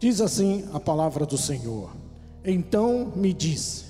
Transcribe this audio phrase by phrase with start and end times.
[0.00, 1.90] Diz assim a palavra do Senhor:
[2.42, 3.84] Então me disse: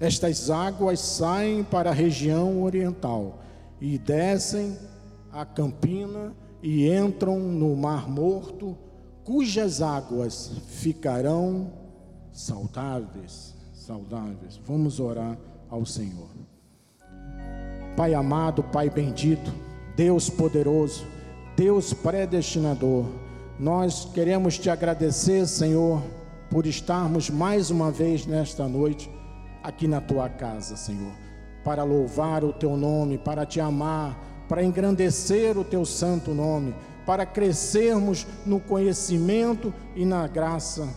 [0.00, 3.40] Estas águas saem para a região oriental
[3.78, 4.74] e descem
[5.30, 8.74] a campina e entram no Mar Morto,
[9.22, 11.70] cujas águas ficarão
[12.32, 13.54] saudáveis.
[13.74, 14.58] Saudáveis.
[14.66, 15.36] Vamos orar
[15.68, 16.30] ao Senhor.
[17.96, 19.52] Pai amado, Pai bendito,
[19.94, 21.04] Deus poderoso,
[21.54, 23.04] Deus predestinador,
[23.60, 26.02] nós queremos te agradecer, Senhor,
[26.48, 29.10] por estarmos mais uma vez nesta noite
[29.62, 31.12] aqui na tua casa, Senhor,
[31.62, 37.26] para louvar o teu nome, para te amar, para engrandecer o teu santo nome, para
[37.26, 40.88] crescermos no conhecimento e na graça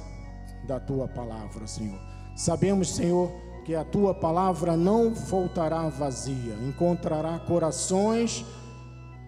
[0.66, 2.00] da tua palavra, Senhor.
[2.34, 3.30] Sabemos, Senhor,
[3.66, 8.45] que a tua palavra não voltará vazia, encontrará corações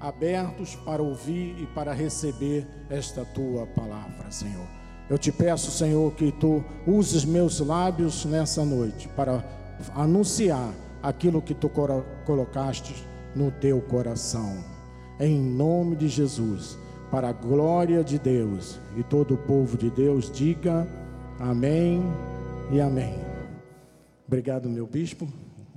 [0.06, 4.68] abertos para ouvir e para receber esta tua palavra, Senhor.
[5.10, 9.44] Eu te peço, Senhor, que tu uses meus lábios nessa noite para
[9.96, 11.70] anunciar aquilo que tu
[12.26, 12.96] colocaste
[13.36, 14.64] no teu coração.
[15.20, 16.78] Em nome de Jesus,
[17.10, 20.88] para a glória de Deus e todo o povo de Deus, diga
[21.40, 22.02] amém
[22.72, 23.16] e amém.
[24.28, 25.28] Obrigado, meu bispo,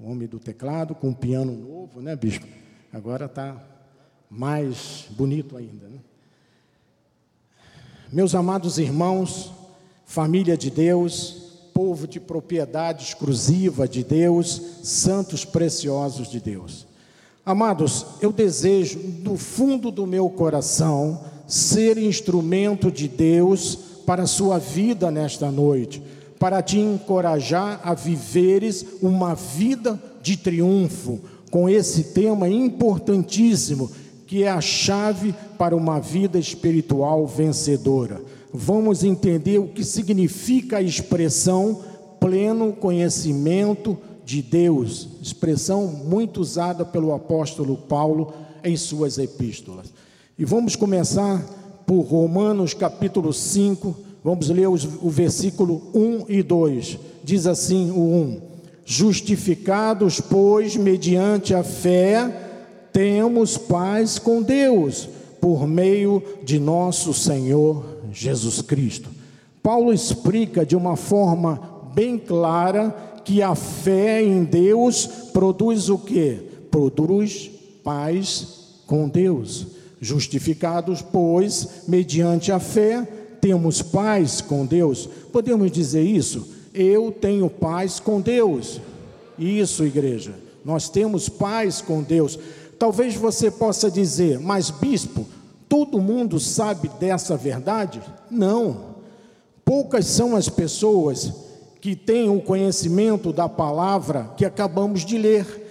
[0.03, 2.47] homem do teclado, com um piano novo, né, bispo?
[2.93, 3.63] Agora está
[4.31, 5.87] mais bonito ainda.
[5.89, 5.99] Né?
[8.13, 9.53] Meus amados irmãos,
[10.07, 16.87] família de Deus, povo de propriedade exclusiva de Deus, santos preciosos de Deus.
[17.45, 24.59] Amados, eu desejo do fundo do meu coração ser instrumento de Deus para a sua
[24.59, 26.03] vida nesta noite,
[26.39, 33.91] para te encorajar a viveres uma vida de triunfo, com esse tema importantíssimo
[34.29, 38.21] que é a chave para uma vida espiritual vencedora.
[38.53, 41.83] Vamos entender o que significa a expressão
[42.21, 49.87] pleno conhecimento de Deus, expressão muito usada pelo apóstolo Paulo em suas epístolas.
[50.39, 51.43] E vamos começar
[51.87, 56.99] por Romanos capítulo 5, vamos ler os, o versículo 1 e 2.
[57.25, 58.43] Diz assim o 1:
[58.85, 62.48] Justificados, pois, mediante a fé,
[62.99, 65.09] temos paz com Deus
[65.41, 69.09] por meio de nosso Senhor Jesus Cristo.
[69.63, 72.91] Paulo explica de uma forma bem clara
[73.25, 76.41] que a fé em Deus produz o que?
[76.73, 77.49] Produz
[77.85, 79.69] paz com Deus.
[80.01, 83.07] Justificados, pois, mediante a fé,
[83.41, 85.09] temos paz com Deus.
[85.33, 86.49] Podemos dizer isso?
[86.75, 88.81] Eu tenho paz com Deus.
[89.39, 90.35] Isso, igreja.
[90.65, 92.39] Nós temos paz com Deus.
[92.79, 95.27] Talvez você possa dizer, mas bispo,
[95.69, 98.01] todo mundo sabe dessa verdade?
[98.31, 98.97] Não.
[99.65, 101.33] Poucas são as pessoas
[101.81, 105.67] que têm o conhecimento da palavra que acabamos de ler.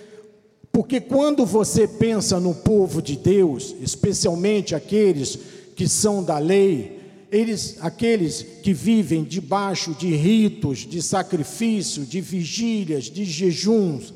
[0.72, 5.39] Porque quando você pensa no povo de Deus, especialmente aqueles
[5.75, 7.00] que são da lei,
[7.31, 14.13] eles, aqueles que vivem debaixo de ritos, de sacrifício, de vigílias, de jejuns,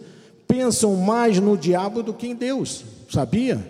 [0.52, 3.66] pensam mais no diabo do que em Deus, sabia?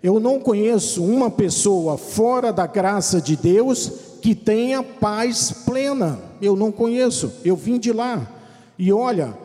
[0.00, 3.90] Eu não conheço uma pessoa fora da graça de Deus
[4.22, 6.20] que tenha paz plena.
[6.40, 8.30] Eu não conheço, eu vim de lá.
[8.78, 9.36] E olha,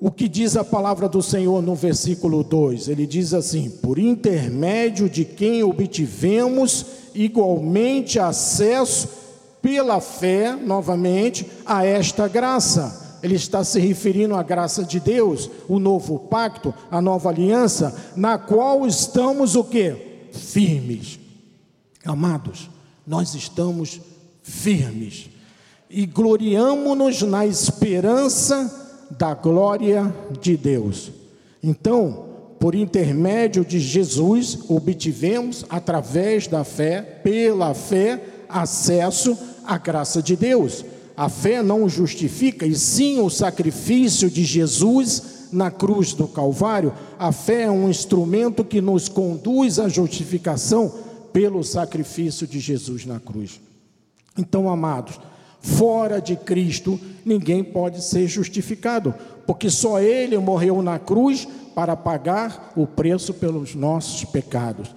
[0.00, 5.10] o que diz a palavra do Senhor no versículo 2: ele diz assim: Por intermédio
[5.10, 9.06] de quem obtivemos igualmente acesso
[9.60, 15.78] pela fé, novamente, a esta graça ele está se referindo à graça de Deus, o
[15.78, 19.94] novo pacto, a nova aliança, na qual estamos o que?
[20.32, 21.18] Firmes.
[22.04, 22.70] Amados,
[23.06, 24.00] nós estamos
[24.42, 25.28] firmes
[25.88, 31.10] e gloriamo-nos na esperança da glória de Deus.
[31.62, 32.26] Então,
[32.58, 40.84] por intermédio de Jesus, obtivemos, através da fé, pela fé, acesso à graça de Deus.
[41.16, 46.92] A fé não justifica, e sim o sacrifício de Jesus na cruz do Calvário.
[47.18, 50.92] A fé é um instrumento que nos conduz à justificação
[51.32, 53.60] pelo sacrifício de Jesus na cruz.
[54.36, 55.18] Então, amados,
[55.60, 59.14] fora de Cristo, ninguém pode ser justificado,
[59.46, 64.94] porque só Ele morreu na cruz para pagar o preço pelos nossos pecados.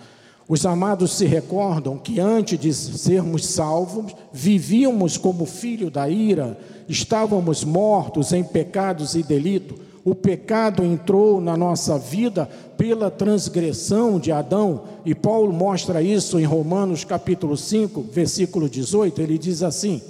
[0.50, 6.58] Os amados se recordam que antes de sermos salvos, vivíamos como filho da ira,
[6.88, 9.76] estávamos mortos em pecados e delito.
[10.04, 16.46] O pecado entrou na nossa vida pela transgressão de Adão, e Paulo mostra isso em
[16.46, 19.22] Romanos capítulo 5, versículo 18.
[19.22, 20.02] Ele diz assim: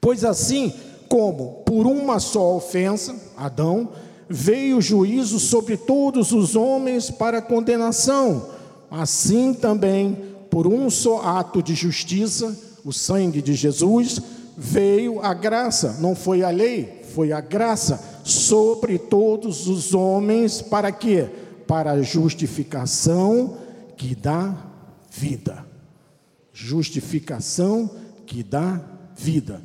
[0.00, 0.72] Pois assim
[1.08, 3.88] como por uma só ofensa, Adão,
[4.28, 8.54] veio o juízo sobre todos os homens para condenação,
[8.90, 14.20] assim também por um só ato de justiça, o sangue de Jesus,
[14.56, 20.90] veio a graça, não foi a lei, foi a graça sobre todos os homens, para
[20.90, 21.28] quê?
[21.66, 23.56] Para a justificação
[23.96, 24.54] que dá
[25.10, 25.66] vida.
[26.52, 27.90] Justificação
[28.24, 28.80] que dá
[29.16, 29.62] vida.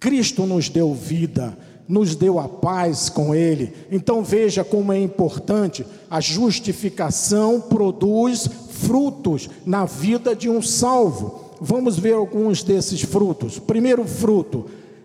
[0.00, 1.56] Cristo nos deu vida,
[1.92, 3.70] nos deu a paz com Ele.
[3.90, 11.50] Então veja como é importante: a justificação produz frutos na vida de um salvo.
[11.60, 13.58] Vamos ver alguns desses frutos.
[13.58, 14.64] Primeiro fruto,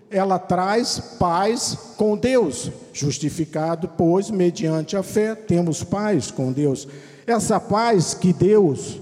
[0.09, 2.71] ela traz paz com Deus.
[2.93, 6.87] Justificado, pois, mediante a fé, temos paz com Deus.
[7.27, 9.01] Essa paz que Deus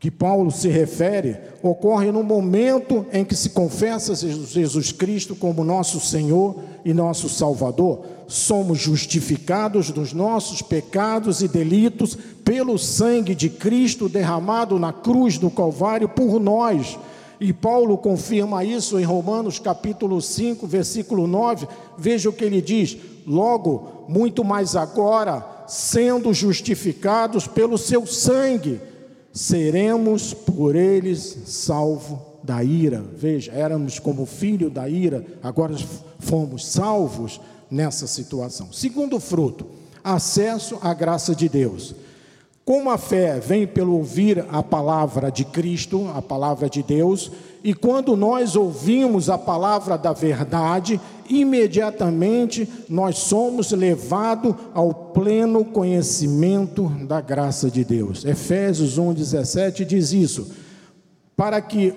[0.00, 5.98] que Paulo se refere ocorre no momento em que se confessa Jesus Cristo como nosso
[5.98, 8.04] Senhor e nosso Salvador.
[8.28, 15.50] Somos justificados dos nossos pecados e delitos pelo sangue de Cristo derramado na cruz do
[15.50, 16.96] Calvário por nós.
[17.40, 21.66] E Paulo confirma isso em Romanos capítulo 5, versículo 9.
[21.96, 22.96] Veja o que ele diz:
[23.26, 28.80] Logo, muito mais agora, sendo justificados pelo seu sangue,
[29.32, 33.04] seremos por eles salvos da ira.
[33.14, 35.74] Veja, éramos como filho da ira, agora
[36.18, 37.40] fomos salvos
[37.70, 38.72] nessa situação.
[38.72, 39.66] Segundo fruto,
[40.02, 41.94] acesso à graça de Deus.
[42.64, 47.30] Como a fé vem pelo ouvir a palavra de Cristo, a palavra de Deus,
[47.64, 56.88] e quando nós ouvimos a palavra da verdade, imediatamente nós somos levados ao pleno conhecimento
[57.06, 58.24] da graça de Deus.
[58.24, 60.50] Efésios 1,17 diz isso,
[61.36, 61.94] para que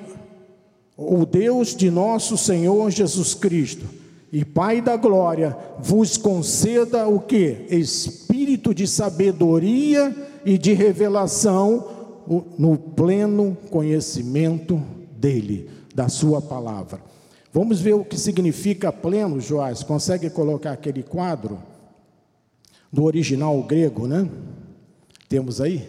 [0.97, 3.85] o Deus de nosso Senhor Jesus Cristo
[4.31, 7.65] e Pai da glória vos conceda o que?
[7.69, 11.87] Espírito de sabedoria e de revelação
[12.57, 14.81] no pleno conhecimento
[15.17, 17.10] dele, da sua palavra.
[17.53, 19.83] Vamos ver o que significa pleno, Joás.
[19.83, 21.61] Consegue colocar aquele quadro
[22.91, 24.29] do original grego, né?
[25.27, 25.87] Temos aí?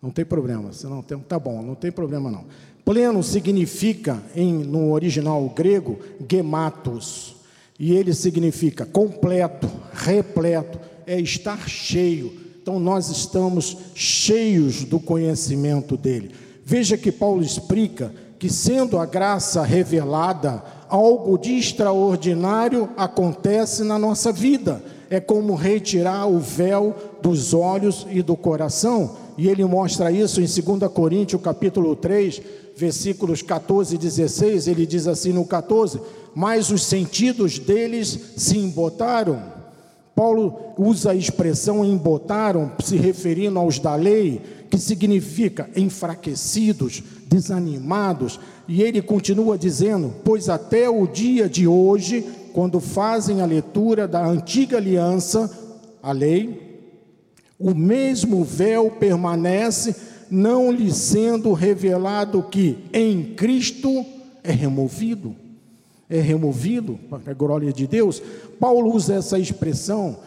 [0.00, 2.44] Não tem problema, se não tem, tá bom, não tem problema não.
[2.84, 7.36] Pleno significa em no original grego gematos,
[7.78, 12.32] e ele significa completo, repleto, é estar cheio.
[12.60, 16.32] Então nós estamos cheios do conhecimento dele.
[16.64, 18.12] Veja que Paulo explica
[18.42, 24.82] que, sendo a graça revelada, algo de extraordinário acontece na nossa vida.
[25.08, 26.92] É como retirar o véu
[27.22, 29.14] dos olhos e do coração.
[29.38, 32.42] E ele mostra isso em 2 Coríntios, capítulo 3,
[32.76, 34.66] versículos 14 e 16.
[34.66, 36.00] Ele diz assim no 14:
[36.34, 39.62] Mas os sentidos deles se embotaram
[40.14, 44.40] Paulo usa a expressão embotaram, se referindo aos da lei,
[44.70, 48.38] que significa enfraquecidos, desanimados,
[48.68, 54.24] e ele continua dizendo: Pois até o dia de hoje, quando fazem a leitura da
[54.24, 55.50] antiga aliança,
[56.02, 56.80] a lei,
[57.58, 59.96] o mesmo véu permanece,
[60.30, 64.04] não lhe sendo revelado que em Cristo
[64.44, 65.34] é removido.
[66.10, 68.22] É removido, para a glória de Deus,
[68.60, 70.18] Paulo usa essa expressão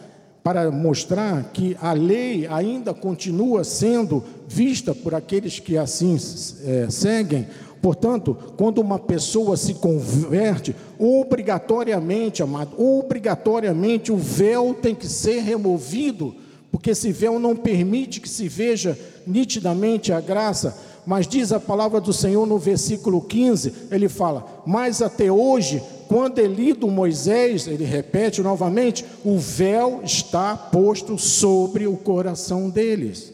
[0.46, 6.16] para mostrar que a lei ainda continua sendo vista por aqueles que assim
[6.64, 7.48] é, seguem.
[7.82, 16.32] Portanto, quando uma pessoa se converte, obrigatoriamente, amado, obrigatoriamente o véu tem que ser removido,
[16.70, 20.76] porque esse véu não permite que se veja nitidamente a graça
[21.06, 26.38] mas diz a palavra do Senhor no versículo 15, ele fala: Mas até hoje, quando
[26.38, 33.32] é lido Moisés, ele repete novamente: o véu está posto sobre o coração deles.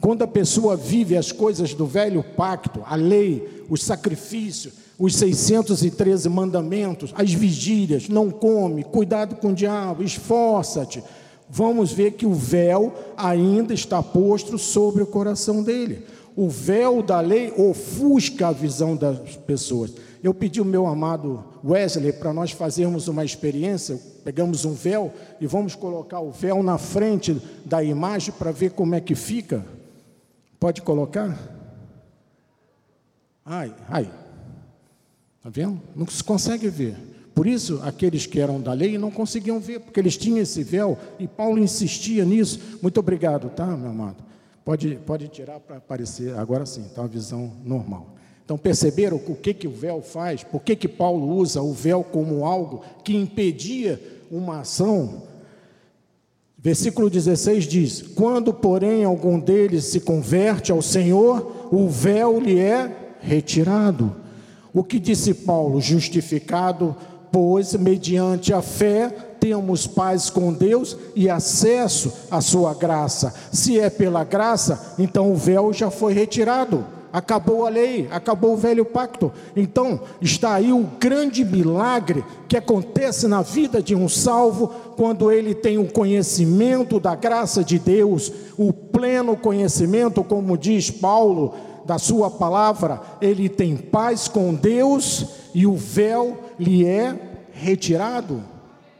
[0.00, 6.28] Quando a pessoa vive as coisas do velho pacto, a lei, os sacrifícios, os 613
[6.28, 11.02] mandamentos, as vigílias, não come, cuidado com o diabo, esforça-te,
[11.50, 16.04] vamos ver que o véu ainda está posto sobre o coração dele
[16.38, 19.90] o véu da lei ofusca a visão das pessoas.
[20.22, 25.46] Eu pedi o meu amado Wesley para nós fazermos uma experiência, pegamos um véu e
[25.46, 29.64] vamos colocar o véu na frente da imagem para ver como é que fica.
[30.58, 31.38] Pode colocar?
[33.44, 34.10] Ai, ai.
[35.38, 35.80] Está vendo?
[35.94, 36.96] Não se consegue ver.
[37.34, 40.98] Por isso, aqueles que eram da lei não conseguiam ver, porque eles tinham esse véu,
[41.20, 42.78] e Paulo insistia nisso.
[42.82, 44.16] Muito obrigado, tá, meu amado?
[44.64, 48.17] Pode, pode tirar para aparecer, agora sim, está uma visão normal.
[48.48, 50.42] Então perceberam o que, que o véu faz?
[50.42, 54.00] Por que, que Paulo usa o véu como algo que impedia
[54.30, 55.24] uma ação?
[56.56, 62.90] Versículo 16 diz: Quando, porém, algum deles se converte ao Senhor, o véu lhe é
[63.20, 64.16] retirado.
[64.72, 65.78] O que disse Paulo?
[65.78, 66.96] Justificado,
[67.30, 73.34] pois, mediante a fé, temos paz com Deus e acesso à sua graça.
[73.52, 78.56] Se é pela graça, então o véu já foi retirado acabou a lei, acabou o
[78.56, 79.32] velho pacto.
[79.56, 85.54] Então, está aí o grande milagre que acontece na vida de um salvo quando ele
[85.54, 92.30] tem o conhecimento da graça de Deus, o pleno conhecimento, como diz Paulo, da sua
[92.30, 95.24] palavra, ele tem paz com Deus
[95.54, 97.18] e o véu lhe é
[97.50, 98.42] retirado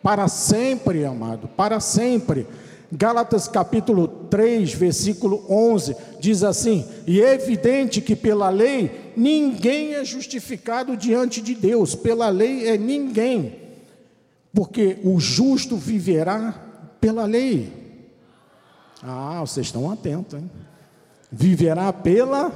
[0.02, 2.46] para sempre, amado, para sempre.
[2.90, 10.04] Gálatas capítulo 3, versículo 11, diz assim: E é evidente que pela lei ninguém é
[10.04, 13.56] justificado diante de Deus, pela lei é ninguém,
[14.54, 16.54] porque o justo viverá
[16.98, 17.70] pela lei.
[19.02, 20.50] Ah, vocês estão atentos, hein?
[21.30, 22.50] Viverá pela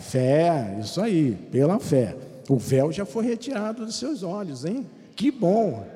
[0.00, 2.16] fé, isso aí, pela fé.
[2.48, 4.84] O véu já foi retirado dos seus olhos, hein?
[5.14, 5.86] Que bom,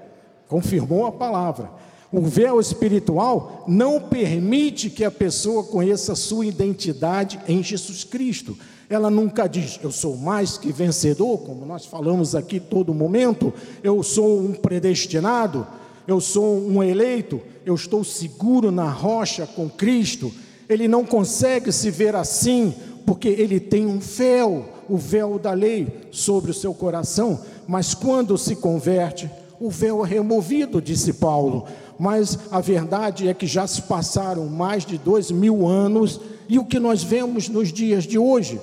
[0.46, 1.70] confirmou a palavra.
[2.12, 8.56] O véu espiritual não permite que a pessoa conheça a sua identidade em Jesus Cristo.
[8.88, 14.00] Ela nunca diz, eu sou mais que vencedor, como nós falamos aqui todo momento, eu
[14.04, 15.66] sou um predestinado,
[16.06, 20.32] eu sou um eleito, eu estou seguro na rocha com Cristo.
[20.68, 22.72] Ele não consegue se ver assim,
[23.04, 28.38] porque ele tem um véu, o véu da lei, sobre o seu coração, mas quando
[28.38, 31.66] se converte, o véu é removido, disse Paulo
[31.98, 36.64] mas a verdade é que já se passaram mais de dois mil anos e o
[36.64, 38.60] que nós vemos nos dias de hoje?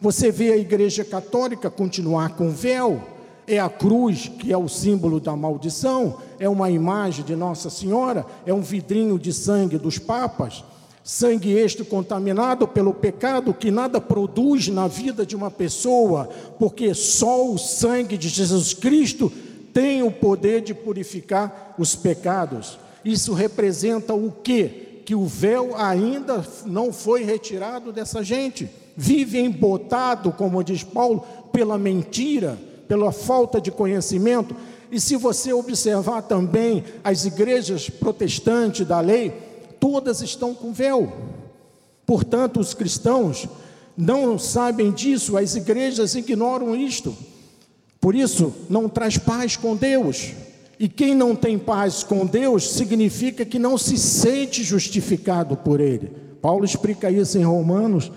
[0.00, 3.00] Você vê a Igreja Católica continuar com véu,
[3.46, 8.26] é a cruz que é o símbolo da maldição, é uma imagem de Nossa Senhora,
[8.44, 10.64] é um vidrinho de sangue dos papas,
[11.04, 17.48] sangue este contaminado pelo pecado que nada produz na vida de uma pessoa, porque só
[17.48, 19.32] o sangue de Jesus Cristo
[19.72, 22.78] tem o poder de purificar os pecados.
[23.04, 25.00] Isso representa o quê?
[25.04, 28.70] Que o véu ainda não foi retirado dessa gente.
[28.96, 34.54] Vive embotado, como diz Paulo, pela mentira, pela falta de conhecimento.
[34.90, 39.32] E se você observar também as igrejas protestantes da lei,
[39.80, 41.12] todas estão com véu.
[42.06, 43.48] Portanto, os cristãos
[43.96, 47.16] não sabem disso, as igrejas ignoram isto.
[48.02, 50.32] Por isso, não traz paz com Deus.
[50.76, 56.10] E quem não tem paz com Deus significa que não se sente justificado por Ele.
[56.42, 58.10] Paulo explica isso em Romanos,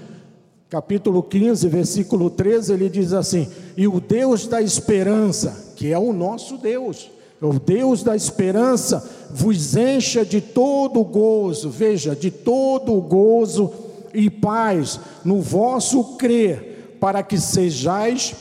[0.71, 2.73] capítulo 15, versículo 13.
[2.73, 8.01] Ele diz assim: E o Deus da esperança, que é o nosso Deus, o Deus
[8.01, 13.71] da esperança, vos encha de todo gozo, veja, de todo gozo
[14.15, 18.33] e paz no vosso crer, para que sejais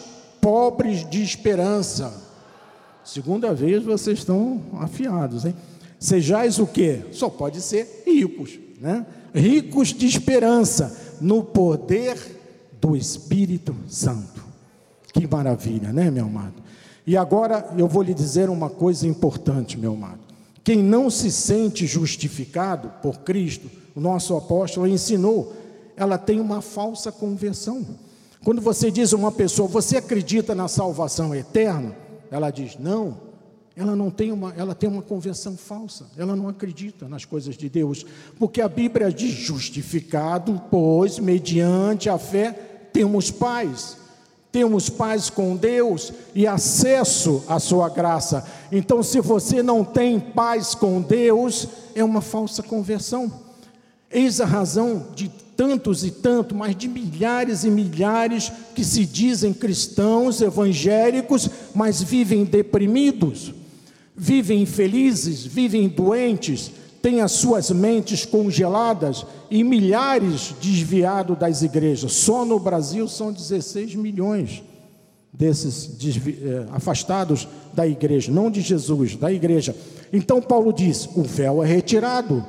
[0.45, 2.13] pobres de esperança.
[3.03, 5.55] Segunda vez vocês estão afiados, hein?
[5.99, 7.01] Sejais o quê?
[7.13, 9.07] Só pode ser ricos, né?
[9.35, 12.19] Ricos de esperança no poder
[12.79, 14.45] do Espírito Santo.
[15.15, 16.63] Que maravilha, né, meu amado?
[17.07, 20.21] E agora eu vou lhe dizer uma coisa importante, meu amado.
[20.63, 25.55] Quem não se sente justificado por Cristo, o nosso apóstolo ensinou,
[25.97, 27.87] ela tem uma falsa conversão.
[28.45, 31.97] Quando você diz a uma pessoa, você acredita na salvação eterna?
[32.31, 33.17] Ela diz, não.
[33.75, 36.07] Ela não tem uma, ela tem uma conversão falsa.
[36.15, 38.05] Ela não acredita nas coisas de Deus,
[38.39, 42.53] porque a Bíblia diz justificado, pois mediante a fé
[42.93, 43.97] temos paz.
[44.53, 48.47] Temos paz com Deus e acesso à sua graça.
[48.71, 53.33] Então, se você não tem paz com Deus, é uma falsa conversão.
[54.11, 59.53] Eis a razão de tantos e tantos, mais de milhares e milhares que se dizem
[59.53, 63.53] cristãos evangélicos, mas vivem deprimidos,
[64.17, 66.71] vivem infelizes, vivem doentes,
[67.01, 72.13] têm as suas mentes congeladas e milhares desviados das igrejas.
[72.13, 74.63] Só no Brasil são 16 milhões
[75.33, 79.77] desses eh, afastados da igreja, não de Jesus, da igreja.
[80.13, 82.45] Então Paulo diz: o véu é retirado,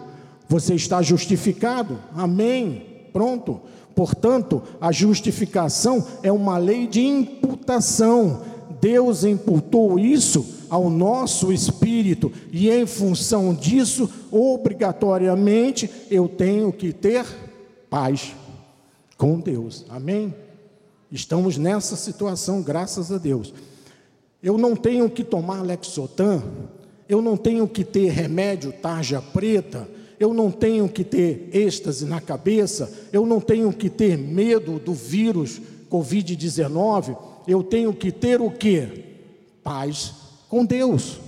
[0.47, 3.61] você está justificado, amém pronto.
[3.95, 8.41] Portanto, a justificação é uma lei de imputação.
[8.81, 17.25] Deus imputou isso ao nosso espírito e em função disso, obrigatoriamente, eu tenho que ter
[17.89, 18.35] paz
[19.17, 19.85] com Deus.
[19.87, 20.35] Amém?
[21.09, 23.53] Estamos nessa situação, graças a Deus.
[24.43, 26.43] Eu não tenho que tomar Lexotan,
[27.07, 29.87] eu não tenho que ter remédio tarja preta,
[30.19, 34.93] eu não tenho que ter êxtase na cabeça, eu não tenho que ter medo do
[34.93, 37.17] vírus Covid-19,
[37.47, 39.03] eu tenho que ter o que?
[39.63, 40.13] Paz
[40.49, 41.19] com Deus.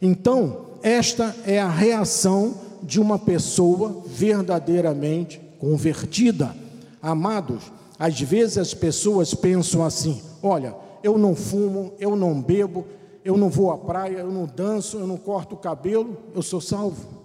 [0.00, 6.54] Então, esta é a reação de uma pessoa verdadeiramente convertida.
[7.00, 12.86] Amados, às vezes as pessoas pensam assim: olha, eu não fumo, eu não bebo,
[13.24, 16.60] eu não vou à praia, eu não danço, eu não corto o cabelo, eu sou
[16.60, 17.15] salvo.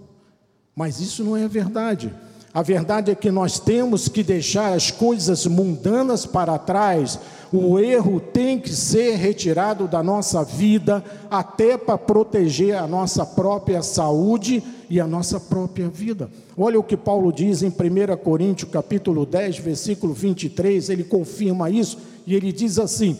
[0.75, 2.13] Mas isso não é verdade.
[2.53, 7.17] A verdade é que nós temos que deixar as coisas mundanas para trás.
[7.51, 13.81] O erro tem que ser retirado da nossa vida, até para proteger a nossa própria
[13.81, 16.29] saúde e a nossa própria vida.
[16.57, 21.97] Olha o que Paulo diz em 1 Coríntios, capítulo 10, versículo 23, ele confirma isso
[22.27, 23.17] e ele diz assim: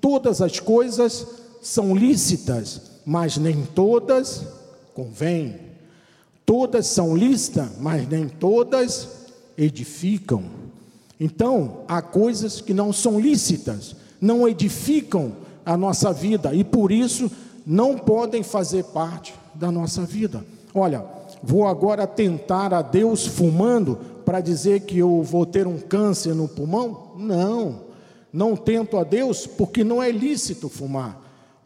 [0.00, 1.26] Todas as coisas
[1.60, 4.42] são lícitas, mas nem todas
[4.94, 5.69] convêm.
[6.50, 9.08] Todas são lícitas, mas nem todas
[9.56, 10.42] edificam.
[11.20, 15.30] Então, há coisas que não são lícitas, não edificam
[15.64, 17.30] a nossa vida e por isso
[17.64, 20.44] não podem fazer parte da nossa vida.
[20.74, 21.04] Olha,
[21.40, 26.48] vou agora tentar a Deus fumando para dizer que eu vou ter um câncer no
[26.48, 27.12] pulmão?
[27.16, 27.82] Não,
[28.32, 31.16] não tento a Deus porque não é lícito fumar,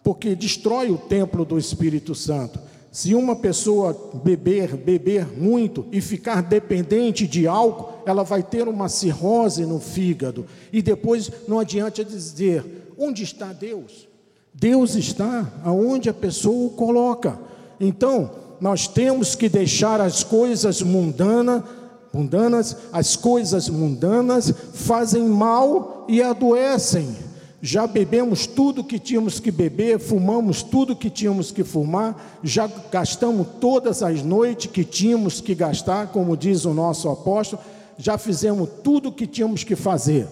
[0.03, 2.64] porque destrói o templo do Espírito Santo.
[2.95, 8.89] Se uma pessoa beber, beber muito e ficar dependente de álcool, ela vai ter uma
[8.89, 10.47] cirrose no fígado.
[10.73, 14.07] E depois não adianta dizer: onde está Deus?
[14.55, 17.37] Deus está aonde a pessoa o coloca.
[17.81, 21.65] Então, nós temos que deixar as coisas mundanas,
[22.13, 27.24] mundanas, as coisas mundanas fazem mal e adoecem
[27.67, 33.47] já bebemos tudo que tínhamos que beber, fumamos tudo que tínhamos que fumar, já gastamos
[33.59, 37.63] todas as noites que tínhamos que gastar, como diz o nosso apóstolo,
[37.97, 40.29] já fizemos tudo que tínhamos que fazer.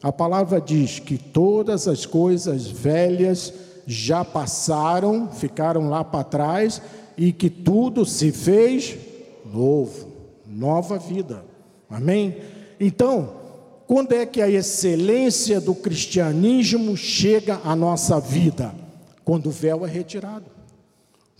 [0.00, 3.52] A palavra diz que todas as coisas velhas
[3.84, 6.80] já passaram, ficaram lá para trás,
[7.18, 8.96] e que tudo se fez
[9.52, 10.06] novo,
[10.46, 11.44] nova vida.
[11.90, 12.36] Amém?
[12.78, 13.45] Então,
[13.86, 18.74] quando é que a excelência do cristianismo chega à nossa vida?
[19.24, 20.46] Quando o véu é retirado.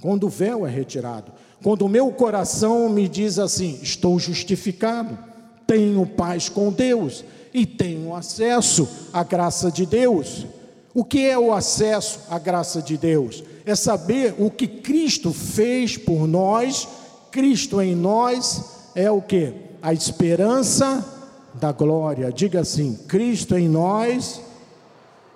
[0.01, 1.33] Quando o véu é retirado.
[1.63, 5.19] Quando o meu coração me diz assim: estou justificado,
[5.67, 10.47] tenho paz com Deus e tenho acesso à graça de Deus.
[10.95, 13.43] O que é o acesso à graça de Deus?
[13.65, 16.87] É saber o que Cristo fez por nós,
[17.33, 19.53] Cristo em nós é o que?
[19.83, 21.16] A esperança
[21.59, 22.33] da glória.
[22.33, 24.41] Diga assim: Cristo em nós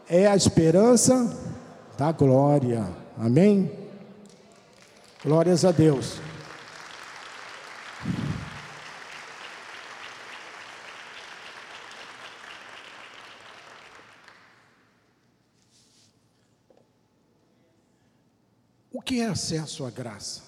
[0.09, 1.37] é a esperança
[1.96, 2.87] da glória.
[3.18, 3.70] Amém?
[5.22, 6.18] Glórias a Deus.
[18.92, 20.42] O que é acesso à graça?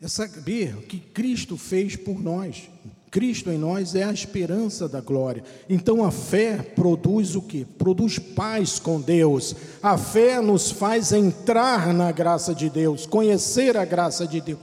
[0.00, 2.68] É saber o que Cristo fez por nós.
[3.12, 5.44] Cristo em nós é a esperança da glória.
[5.68, 7.62] Então a fé produz o que?
[7.62, 9.54] Produz paz com Deus.
[9.82, 14.58] A fé nos faz entrar na graça de Deus, conhecer a graça de Deus,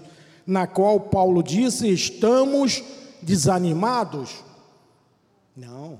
[0.47, 2.83] na qual Paulo disse: estamos
[3.21, 4.43] desanimados.
[5.55, 5.99] Não,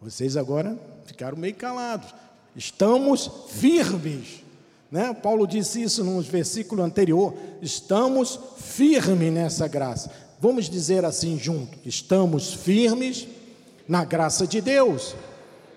[0.00, 2.14] vocês agora ficaram meio calados.
[2.56, 4.42] Estamos firmes.
[4.90, 5.12] Né?
[5.12, 7.34] Paulo disse isso no versículo anterior.
[7.60, 10.23] Estamos firmes nessa graça.
[10.40, 13.26] Vamos dizer assim junto: estamos firmes
[13.88, 15.14] na graça de Deus.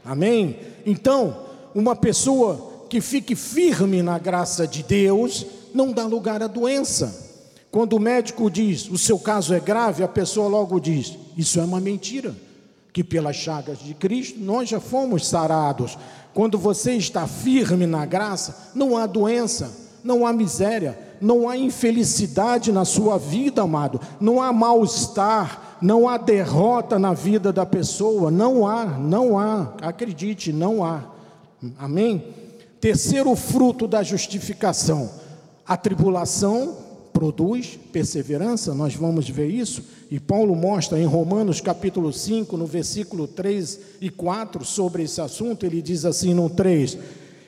[0.04, 0.58] Amém?
[0.86, 7.26] Então, uma pessoa que fique firme na graça de Deus não dá lugar à doença.
[7.70, 11.64] Quando o médico diz o seu caso é grave, a pessoa logo diz: Isso é
[11.64, 12.36] uma mentira.
[12.94, 15.98] Que pelas chagas de Cristo nós já fomos sarados.
[16.34, 19.72] Quando você está firme na graça, não há doença,
[20.08, 26.18] não há miséria, não há infelicidade na sua vida, amado, não há mal-estar, não há
[26.18, 31.04] derrota na vida da pessoa, não há, não há, acredite, não há.
[31.78, 32.24] Amém?
[32.80, 35.10] Terceiro fruto da justificação:
[35.68, 36.78] a tribulação
[37.12, 43.28] produz perseverança, nós vamos ver isso, e Paulo mostra em Romanos capítulo 5, no versículo
[43.28, 46.98] 3 e 4, sobre esse assunto, ele diz assim no 3: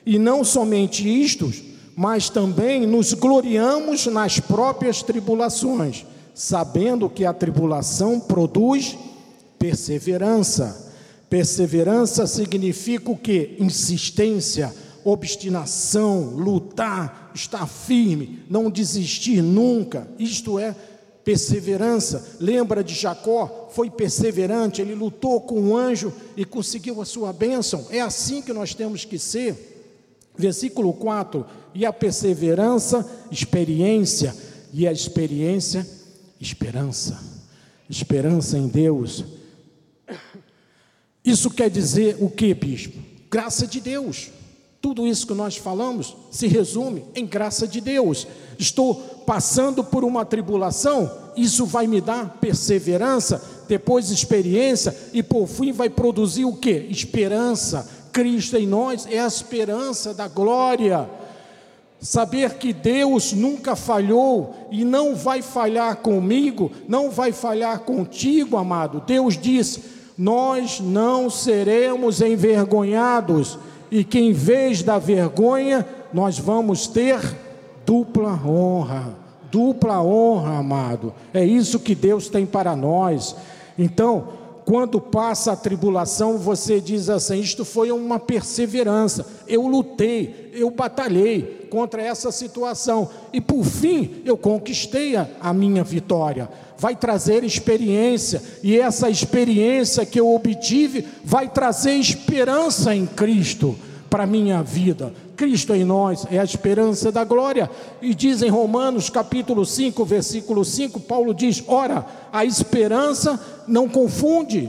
[0.04, 1.50] E não somente isto,
[2.00, 8.96] mas também nos gloriamos nas próprias tribulações, sabendo que a tribulação produz
[9.58, 10.90] perseverança,
[11.30, 13.54] Perseverança significa o que?
[13.60, 20.08] Insistência, obstinação, lutar, estar firme, não desistir nunca.
[20.18, 20.74] Isto é
[21.22, 22.36] perseverança.
[22.40, 23.68] Lembra de Jacó?
[23.70, 27.86] Foi perseverante, ele lutou com o anjo e conseguiu a sua bênção.
[27.90, 29.69] É assim que nós temos que ser.
[30.36, 34.34] Versículo 4: E a perseverança, experiência,
[34.72, 35.86] e a experiência,
[36.40, 37.20] esperança.
[37.88, 39.24] Esperança em Deus.
[41.24, 42.98] Isso quer dizer o que, bispo?
[43.30, 44.30] Graça de Deus.
[44.80, 48.26] Tudo isso que nós falamos se resume em graça de Deus.
[48.58, 48.94] Estou
[49.26, 55.90] passando por uma tribulação, isso vai me dar perseverança, depois experiência e por fim vai
[55.90, 56.70] produzir o que?
[56.90, 57.88] Esperança.
[58.12, 61.08] Cristo em nós é a esperança da glória.
[62.00, 69.02] Saber que Deus nunca falhou e não vai falhar comigo, não vai falhar contigo, amado.
[69.06, 69.80] Deus diz:
[70.16, 73.58] Nós não seremos envergonhados
[73.90, 77.20] e que em vez da vergonha, nós vamos ter
[77.84, 79.14] dupla honra.
[79.50, 81.12] Dupla honra, amado.
[81.34, 83.34] É isso que Deus tem para nós.
[83.76, 89.26] Então, quando passa a tribulação, você diz assim: isto foi uma perseverança.
[89.46, 95.84] Eu lutei, eu batalhei contra essa situação e por fim eu conquistei a, a minha
[95.84, 96.48] vitória.
[96.76, 103.76] Vai trazer experiência e essa experiência que eu obtive vai trazer esperança em Cristo
[104.08, 105.12] para minha vida.
[105.40, 107.70] Cristo em nós é a esperança da glória.
[108.02, 114.68] E diz em Romanos capítulo 5, versículo 5, Paulo diz: Ora, a esperança não confunde.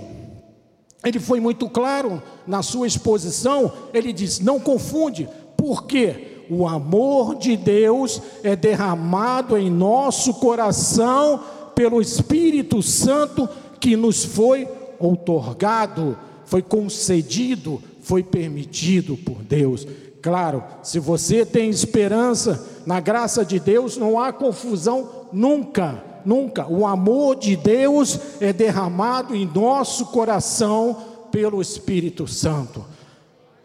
[1.03, 7.57] Ele foi muito claro na sua exposição, ele diz: não confunde, porque o amor de
[7.57, 11.43] Deus é derramado em nosso coração
[11.75, 19.87] pelo Espírito Santo que nos foi outorgado, foi concedido foi permitido por Deus.
[20.21, 26.67] Claro, se você tem esperança na graça de Deus, não há confusão nunca, nunca.
[26.67, 30.97] O amor de Deus é derramado em nosso coração
[31.31, 32.85] pelo Espírito Santo.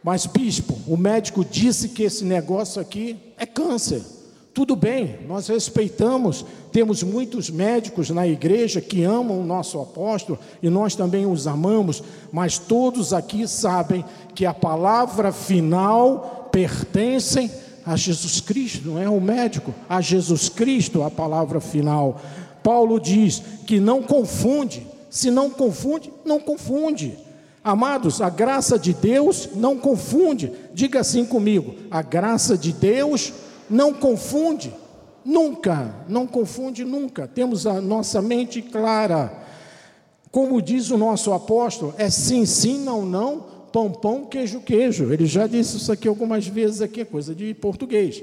[0.02, 4.02] Mas, bispo, o médico disse que esse negócio aqui é câncer.
[4.56, 10.70] Tudo bem, nós respeitamos, temos muitos médicos na igreja que amam o nosso apóstolo e
[10.70, 14.02] nós também os amamos, mas todos aqui sabem
[14.34, 17.50] que a palavra final pertence
[17.84, 22.18] a Jesus Cristo, não é o médico, a Jesus Cristo a palavra final.
[22.62, 27.18] Paulo diz que não confunde, se não confunde, não confunde.
[27.62, 30.50] Amados, a graça de Deus não confunde.
[30.72, 33.34] Diga assim comigo: a graça de Deus
[33.68, 34.72] não confunde,
[35.22, 37.28] nunca, não confunde nunca.
[37.28, 39.30] Temos a nossa mente clara.
[40.30, 45.12] Como diz o nosso apóstolo, é sim, sim, não, não, pão, pão, queijo, queijo.
[45.12, 48.22] Ele já disse isso aqui algumas vezes aqui, é coisa de português.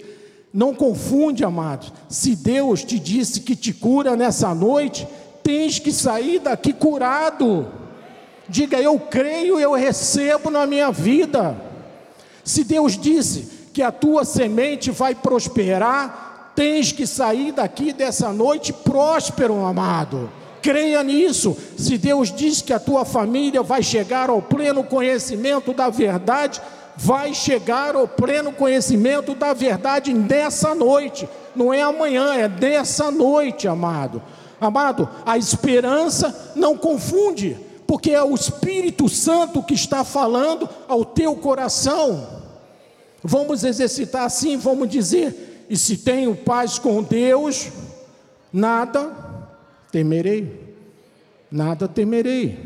[0.52, 1.94] Não confunde, amados.
[2.10, 5.08] Se Deus te disse que te cura nessa noite,
[5.44, 7.68] tens que sair daqui curado.
[8.50, 11.56] Diga, eu creio, eu recebo na minha vida.
[12.44, 18.74] Se Deus disse que a tua semente vai prosperar, tens que sair daqui dessa noite
[18.74, 20.32] próspero, amado.
[20.64, 21.58] Creia nisso.
[21.78, 26.62] Se Deus diz que a tua família vai chegar ao pleno conhecimento da verdade,
[26.96, 31.28] vai chegar ao pleno conhecimento da verdade nessa noite.
[31.54, 34.24] Não é amanhã, é nessa noite, amado.
[34.60, 41.36] Amado, a esperança não confunde, porque é o Espírito Santo que está falando ao teu
[41.36, 42.26] coração.
[43.22, 47.68] Vamos exercitar assim, vamos dizer: e se tenho paz com Deus,
[48.54, 49.23] nada
[49.94, 50.52] temerei.
[51.52, 52.58] Nada temerei.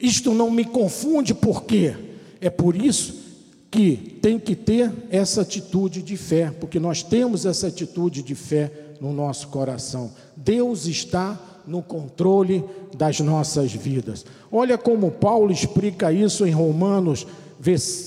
[0.00, 1.94] Isto não me confunde, porque
[2.40, 3.28] é por isso
[3.70, 8.72] que tem que ter essa atitude de fé, porque nós temos essa atitude de fé
[8.98, 10.10] no nosso coração.
[10.34, 12.64] Deus está no controle
[12.96, 14.24] das nossas vidas.
[14.50, 17.26] Olha como Paulo explica isso em Romanos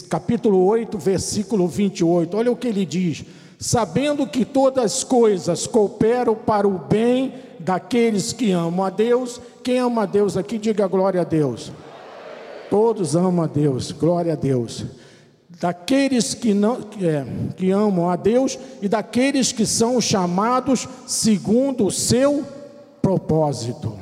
[0.10, 2.36] capítulo 8, versículo 28.
[2.36, 3.23] Olha o que ele diz:
[3.62, 9.39] Sabendo que todas as coisas cooperam para o bem daqueles que amam a Deus.
[9.63, 11.71] Quem ama a Deus aqui, diga glória a Deus.
[12.71, 14.86] Todos amam a Deus, glória a Deus.
[15.47, 17.24] Daqueles que, não, é,
[17.56, 22.43] que amam a Deus e daqueles que são chamados segundo o seu
[23.00, 23.95] propósito.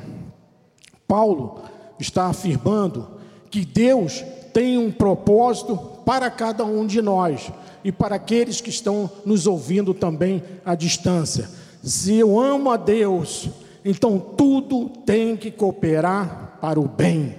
[1.06, 1.60] Paulo
[1.98, 3.08] está afirmando
[3.50, 7.50] que Deus tem um propósito para cada um de nós
[7.84, 11.48] e para aqueles que estão nos ouvindo também à distância.
[11.82, 13.48] Se eu amo a Deus,
[13.84, 17.34] então tudo tem que cooperar para o bem.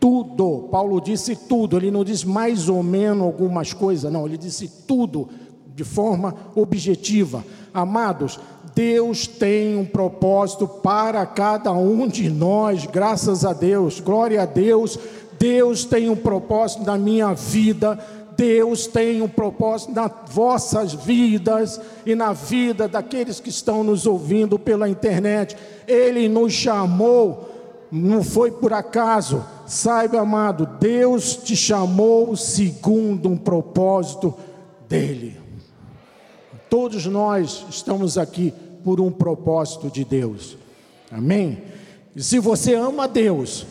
[0.00, 0.68] Tudo.
[0.70, 5.28] Paulo disse tudo, ele não disse mais ou menos algumas coisas, não, ele disse tudo
[5.74, 7.44] de forma objetiva.
[7.72, 8.40] Amados,
[8.74, 14.98] Deus tem um propósito para cada um de nós, graças a Deus, glória a Deus.
[15.38, 17.98] Deus tem um propósito na minha vida,
[18.36, 24.58] Deus tem um propósito nas vossas vidas e na vida daqueles que estão nos ouvindo
[24.58, 25.56] pela internet.
[25.88, 27.48] Ele nos chamou,
[27.90, 29.42] não foi por acaso.
[29.66, 34.34] Saiba, amado, Deus te chamou segundo um propósito
[34.88, 35.40] dele.
[36.68, 38.52] Todos nós estamos aqui
[38.84, 40.56] por um propósito de Deus.
[41.10, 41.62] Amém?
[42.14, 43.66] E se você ama Deus,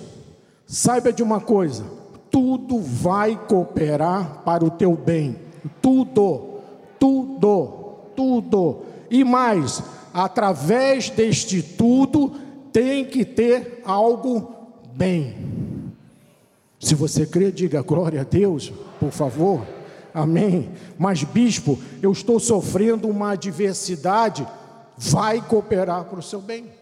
[0.65, 1.84] saiba de uma coisa:
[2.30, 5.38] tudo vai cooperar para o teu bem.
[5.82, 6.60] Tudo,
[6.99, 8.82] tudo, tudo.
[9.10, 9.82] E mais,
[10.13, 12.34] através deste tudo,
[12.71, 14.54] tem que ter algo
[14.93, 15.56] bem.
[16.80, 19.65] Se você crê, diga glória a Deus, por favor.
[20.13, 20.69] Amém.
[20.97, 24.47] Mas, bispo, eu estou sofrendo uma adversidade.
[24.97, 26.75] Vai cooperar para o seu bem.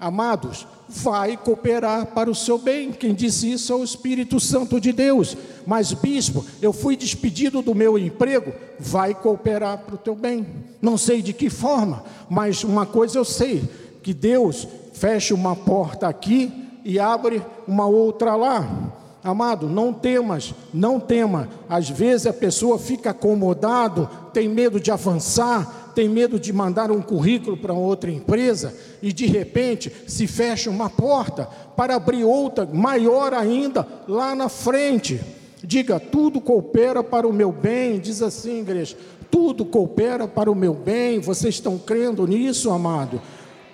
[0.00, 2.90] Amados, vai cooperar para o seu bem.
[2.90, 5.36] Quem disse isso é o Espírito Santo de Deus.
[5.66, 10.46] Mas, bispo, eu fui despedido do meu emprego, vai cooperar para o teu bem.
[10.80, 13.62] Não sei de que forma, mas uma coisa eu sei:
[14.02, 16.50] que Deus fecha uma porta aqui
[16.84, 18.92] e abre uma outra lá.
[19.22, 21.48] Amado, não temas, não tema.
[21.68, 27.02] Às vezes a pessoa fica acomodado, tem medo de avançar, tem medo de mandar um
[27.02, 33.34] currículo para outra empresa e de repente se fecha uma porta para abrir outra maior
[33.34, 35.20] ainda lá na frente.
[35.62, 38.96] Diga, tudo coopera para o meu bem, diz assim, igreja,
[39.30, 41.20] tudo coopera para o meu bem.
[41.20, 43.20] Vocês estão crendo nisso, amado?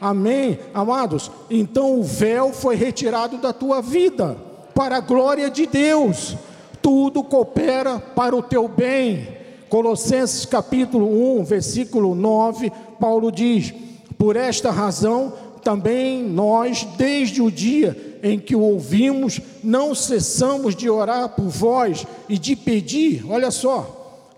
[0.01, 1.31] Amém, amados?
[1.49, 4.37] Então o véu foi retirado da tua vida,
[4.75, 6.37] para a glória de Deus.
[6.83, 9.36] Tudo coopera para o teu bem.
[9.69, 13.73] Colossenses capítulo 1, versículo 9, Paulo diz:
[14.17, 20.89] Por esta razão também nós, desde o dia em que o ouvimos, não cessamos de
[20.89, 23.97] orar por vós e de pedir, olha só,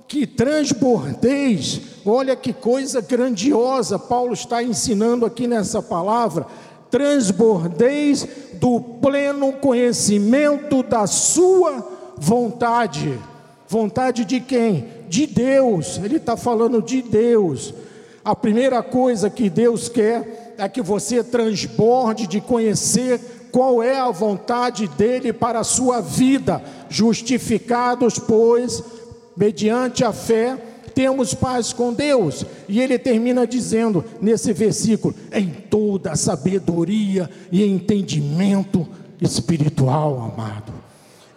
[0.08, 6.46] que transbordeis, olha que coisa grandiosa Paulo está ensinando aqui nessa palavra,
[6.90, 11.86] transbordeis do pleno conhecimento da sua
[12.16, 13.18] vontade.
[13.68, 14.97] Vontade de quem?
[15.08, 17.74] De Deus, ele está falando de Deus.
[18.24, 24.10] A primeira coisa que Deus quer é que você transborde de conhecer qual é a
[24.10, 26.62] vontade dele para a sua vida.
[26.88, 28.82] Justificados, pois,
[29.36, 30.56] mediante a fé,
[30.94, 32.44] temos paz com Deus.
[32.68, 38.86] E ele termina dizendo nesse versículo: em toda sabedoria e entendimento
[39.20, 40.77] espiritual, amado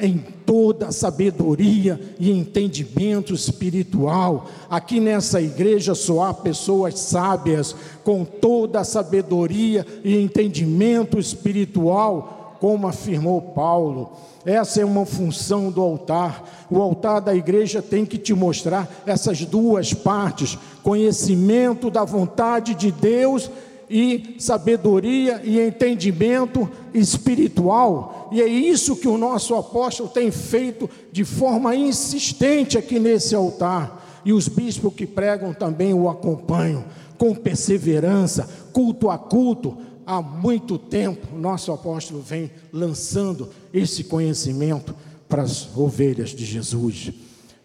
[0.01, 4.47] em toda sabedoria e entendimento espiritual.
[4.69, 13.41] Aqui nessa igreja só há pessoas sábias, com toda sabedoria e entendimento espiritual, como afirmou
[13.41, 14.11] Paulo.
[14.43, 16.67] Essa é uma função do altar.
[16.69, 22.91] O altar da igreja tem que te mostrar essas duas partes: conhecimento da vontade de
[22.91, 23.51] Deus
[23.91, 28.29] e sabedoria e entendimento espiritual.
[28.31, 34.21] E é isso que o nosso apóstolo tem feito de forma insistente aqui nesse altar.
[34.23, 36.85] E os bispos que pregam também o acompanham
[37.17, 39.77] com perseverança, culto a culto.
[40.05, 44.95] Há muito tempo, nosso apóstolo vem lançando esse conhecimento
[45.27, 47.11] para as ovelhas de Jesus.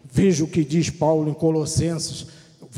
[0.09, 2.27] Veja o que diz Paulo em Colossenses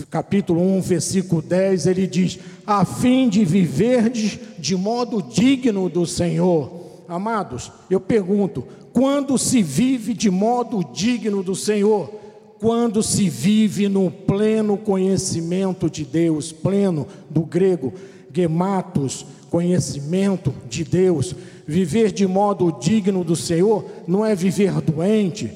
[0.10, 6.72] capítulo 1, versículo 10, ele diz: a fim de viver de modo digno do Senhor.
[7.08, 12.14] Amados, eu pergunto: quando se vive de modo digno do Senhor?
[12.60, 17.94] Quando se vive no pleno conhecimento de Deus, pleno do grego,
[18.34, 21.34] gematos, conhecimento de Deus.
[21.66, 25.52] Viver de modo digno do Senhor não é viver doente,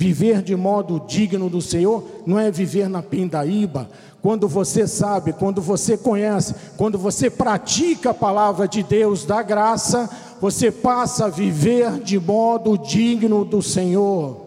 [0.00, 3.86] Viver de modo digno do Senhor não é viver na pindaíba.
[4.22, 10.08] Quando você sabe, quando você conhece, quando você pratica a palavra de Deus da graça,
[10.40, 14.40] você passa a viver de modo digno do Senhor.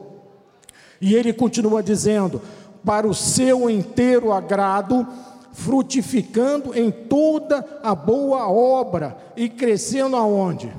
[0.99, 2.41] E ele continua dizendo:
[2.83, 5.05] para o seu inteiro agrado,
[5.51, 10.73] frutificando em toda a boa obra e crescendo aonde?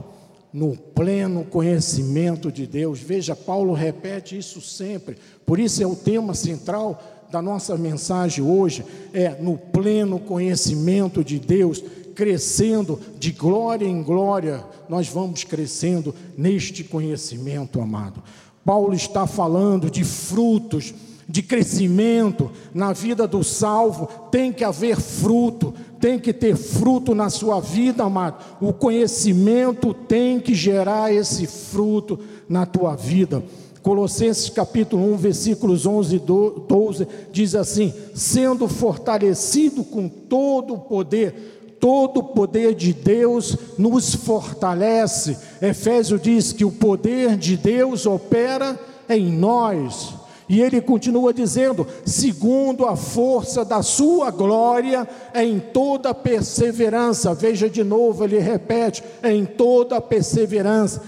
[0.54, 3.00] No pleno conhecimento de Deus.
[3.00, 5.16] Veja, Paulo repete isso sempre.
[5.44, 11.40] Por isso é o tema central da nossa mensagem hoje, é no pleno conhecimento de
[11.40, 11.82] Deus,
[12.14, 18.22] crescendo de glória em glória, nós vamos crescendo neste conhecimento, amado.
[18.64, 20.94] Paulo está falando de frutos,
[21.28, 27.30] de crescimento na vida do salvo, tem que haver fruto, tem que ter fruto na
[27.30, 28.36] sua vida, amado.
[28.60, 33.42] O conhecimento tem que gerar esse fruto na tua vida.
[33.80, 41.76] Colossenses capítulo 1, versículos 11 e 12 diz assim: sendo fortalecido com todo o poder,
[41.80, 45.38] todo o poder de Deus nos fortalece.
[45.62, 50.12] Efésio diz que o poder de Deus opera em nós.
[50.48, 57.34] E ele continua dizendo: segundo a força da sua glória, em toda perseverança.
[57.34, 61.02] Veja de novo, ele repete: em toda perseverança.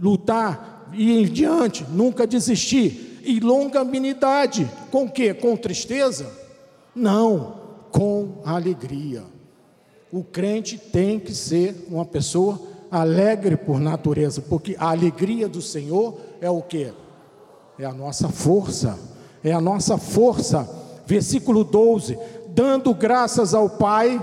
[0.00, 3.20] Lutar e em diante, nunca desistir.
[3.22, 5.34] E longanimidade, com que?
[5.34, 6.26] Com tristeza?
[6.94, 9.24] Não, com alegria.
[10.12, 16.18] O crente tem que ser uma pessoa alegre por natureza, porque a alegria do Senhor
[16.40, 16.92] é o que?
[17.80, 18.98] É a nossa força,
[19.42, 20.68] é a nossa força.
[21.06, 24.22] Versículo 12: dando graças ao Pai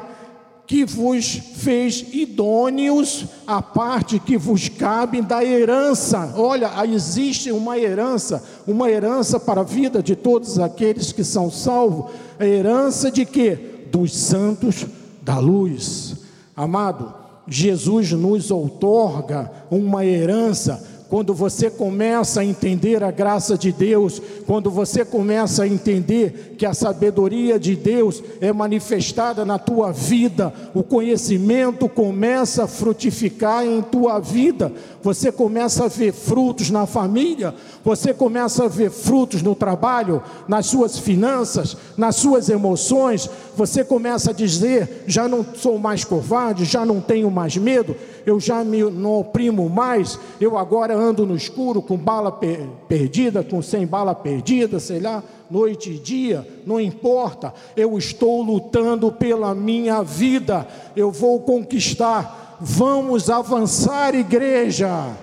[0.68, 6.36] que vos fez idôneos à parte que vos cabe da herança.
[6.38, 12.12] Olha, existe uma herança, uma herança para a vida de todos aqueles que são salvos.
[12.38, 13.88] A herança de quê?
[13.92, 14.86] Dos santos
[15.24, 16.16] da luz.
[16.56, 17.12] Amado,
[17.48, 24.70] Jesus nos outorga uma herança quando você começa a entender a graça de Deus, quando
[24.70, 30.84] você começa a entender que a sabedoria de Deus é manifestada na tua vida, o
[30.84, 38.14] conhecimento começa a frutificar em tua vida, você começa a ver frutos na família, você
[38.14, 44.34] começa a ver frutos no trabalho, nas suas finanças, nas suas emoções, você começa a
[44.34, 49.20] dizer: já não sou mais covarde, já não tenho mais medo, eu já me não
[49.20, 54.80] oprimo mais, eu agora ando no escuro com bala per perdida, com sem bala perdida,
[54.80, 61.40] sei lá, noite e dia, não importa, eu estou lutando pela minha vida, eu vou
[61.42, 65.16] conquistar Vamos avançar, igreja.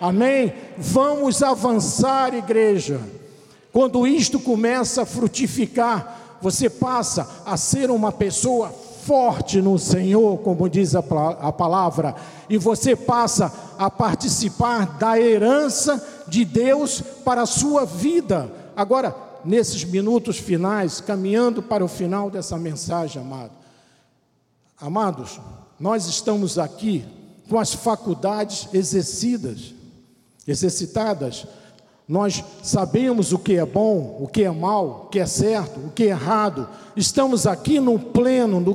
[0.00, 0.52] Amém?
[0.76, 3.00] Vamos avançar, igreja.
[3.72, 8.72] Quando isto começa a frutificar, você passa a ser uma pessoa
[9.08, 12.14] forte no Senhor, como diz a, a palavra,
[12.46, 18.52] e você passa a participar da herança de Deus para a sua vida.
[18.76, 23.52] Agora, nesses minutos finais, caminhando para o final dessa mensagem, amado.
[24.78, 25.40] Amados,
[25.80, 27.02] nós estamos aqui
[27.48, 29.74] com as faculdades exercidas,
[30.46, 31.46] exercitadas.
[32.08, 35.90] Nós sabemos o que é bom, o que é mal, o que é certo, o
[35.90, 36.66] que é errado.
[36.96, 38.74] Estamos aqui no pleno do,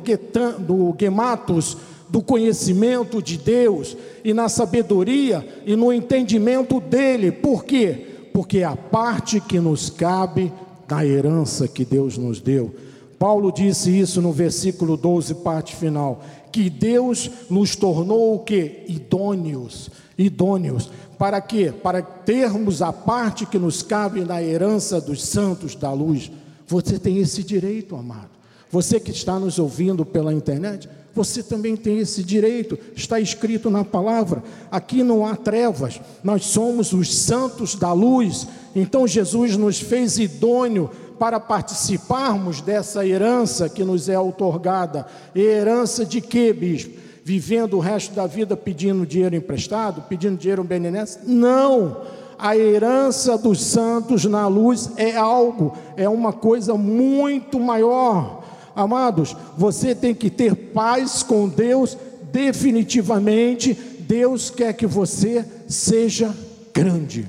[0.60, 1.76] do gematos
[2.08, 7.32] do conhecimento de Deus e na sabedoria e no entendimento dele.
[7.32, 8.06] Por quê?
[8.32, 10.54] Porque é a parte que nos cabe
[10.88, 12.72] da herança que Deus nos deu.
[13.18, 16.22] Paulo disse isso no versículo 12, parte final
[16.54, 18.84] que Deus nos tornou o que?
[18.88, 20.92] Idôneos, idôneos.
[21.24, 21.72] Para quê?
[21.72, 26.30] Para termos a parte que nos cabe na herança dos santos da luz.
[26.68, 28.28] Você tem esse direito, amado.
[28.70, 33.86] Você que está nos ouvindo pela internet, você também tem esse direito, está escrito na
[33.86, 34.44] palavra.
[34.70, 38.46] Aqui não há trevas, nós somos os santos da luz.
[38.76, 45.08] Então Jesus nos fez idôneo para participarmos dessa herança que nos é outorgada.
[45.34, 47.03] E herança de quê, bispo?
[47.24, 51.22] Vivendo o resto da vida pedindo dinheiro emprestado, pedindo dinheiro benenécio?
[51.26, 52.02] Não!
[52.38, 58.44] A herança dos santos na luz é algo, é uma coisa muito maior.
[58.76, 61.98] Amados, você tem que ter paz com Deus
[62.34, 63.74] definitivamente.
[63.74, 66.36] Deus quer que você seja
[66.74, 67.26] grande,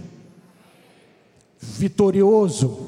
[1.61, 2.78] vitorioso,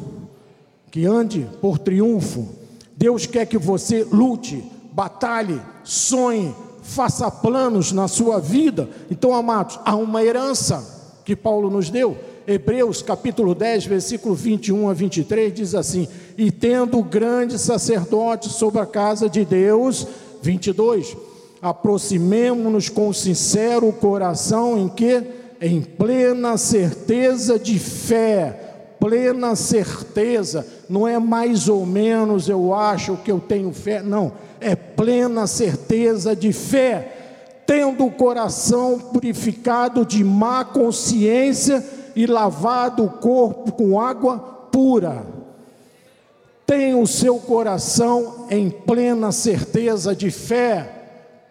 [0.91, 2.49] que ande por triunfo.
[2.97, 6.55] Deus quer que você lute, batalhe, sonhe,
[6.87, 8.89] faça planos na sua vida.
[9.11, 12.17] Então, amados, há uma herança que Paulo nos deu.
[12.47, 16.09] Hebreus capítulo 10, versículo 21 a 23 diz assim:
[16.39, 20.07] E tendo grande sacerdote sobre a casa de Deus,
[20.43, 21.17] 22,
[21.61, 25.23] aproximemo-nos com sincero coração em que?
[25.61, 28.67] Em plena certeza de fé
[28.99, 34.75] plena certeza, não é mais ou menos eu acho que eu tenho fé, não, é
[34.75, 41.85] plena certeza de fé, tendo o coração purificado de má consciência
[42.15, 44.39] e lavado o corpo com água
[44.71, 45.27] pura.
[46.67, 50.97] Tenha o seu coração em plena certeza de fé,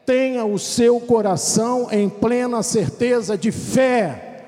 [0.05, 4.43] Tenha o seu coração em plena certeza de fé.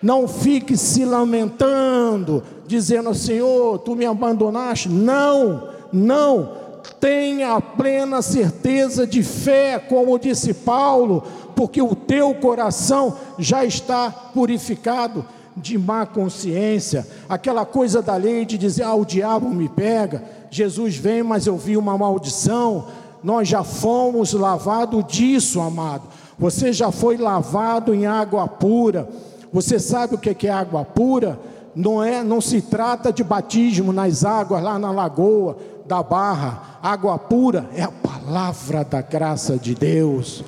[0.00, 4.88] Não fique se lamentando, dizendo: Senhor, tu me abandonaste.
[4.88, 6.61] Não, não.
[7.02, 11.24] Tenha a plena certeza de fé, como disse Paulo,
[11.56, 15.24] porque o teu coração já está purificado
[15.56, 20.94] de má consciência, aquela coisa da lei de dizer: ah, o diabo me pega, Jesus
[20.94, 22.86] vem, mas eu vi uma maldição.
[23.20, 26.04] Nós já fomos lavados disso, amado.
[26.38, 29.08] Você já foi lavado em água pura.
[29.52, 31.36] Você sabe o que é água pura?
[31.74, 35.56] Não é, não se trata de batismo nas águas lá na lagoa
[35.86, 36.78] da Barra.
[36.82, 40.44] Água pura é a palavra da graça de Deus.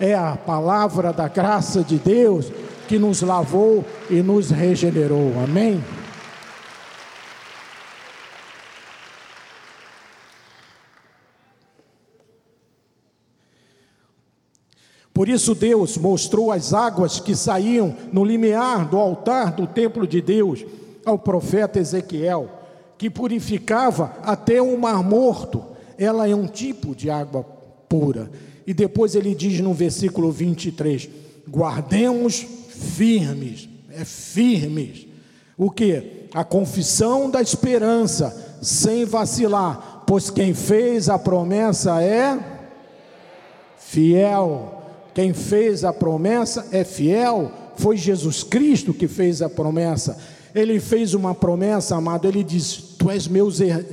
[0.00, 2.52] É a palavra da graça de Deus
[2.86, 5.32] que nos lavou e nos regenerou.
[5.42, 5.82] Amém?
[15.18, 20.20] Por isso Deus mostrou as águas que saíam no limiar do altar do templo de
[20.20, 20.64] Deus
[21.04, 22.48] ao profeta Ezequiel,
[22.98, 25.64] que purificava até o mar morto.
[25.96, 27.44] Ela é um tipo de água
[27.88, 28.30] pura.
[28.66, 31.08] E depois ele diz no versículo 23:
[31.48, 35.06] guardemos firmes, é firmes.
[35.56, 36.28] O que?
[36.34, 42.38] A confissão da esperança, sem vacilar, pois quem fez a promessa é
[43.78, 44.82] fiel.
[45.14, 47.50] Quem fez a promessa é fiel.
[47.76, 50.18] Foi Jesus Cristo que fez a promessa.
[50.54, 52.26] Ele fez uma promessa, amado.
[52.26, 53.28] Ele diz: Tu és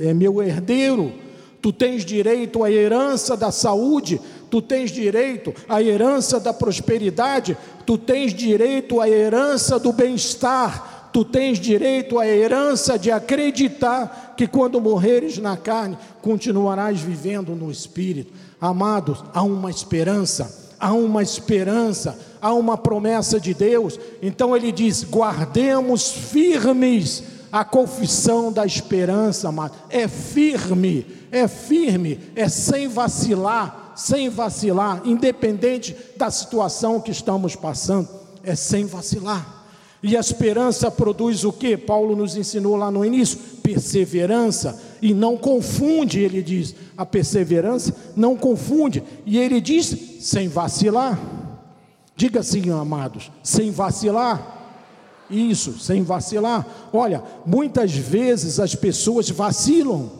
[0.00, 1.12] é meu herdeiro.
[1.60, 7.98] Tu tens direito à herança da saúde, tu tens direito à herança da prosperidade, tu
[7.98, 14.80] tens direito à herança do bem-estar, tu tens direito à herança de acreditar que quando
[14.80, 18.32] morreres na carne, continuarás vivendo no espírito.
[18.60, 23.98] Amados, há uma esperança, há uma esperança, há uma promessa de Deus.
[24.20, 29.74] Então ele diz: guardemos firmes a confissão da esperança, amado.
[29.88, 38.08] É firme, é firme, é sem vacilar sem vacilar, independente da situação que estamos passando,
[38.44, 39.55] é sem vacilar.
[40.02, 41.76] E a esperança produz o que?
[41.76, 48.36] Paulo nos ensinou lá no início: perseverança, e não confunde, ele diz, a perseverança não
[48.36, 51.18] confunde, e ele diz, sem vacilar.
[52.14, 54.54] Diga assim, amados, sem vacilar.
[55.28, 56.66] Isso, sem vacilar.
[56.92, 60.10] Olha, muitas vezes as pessoas vacilam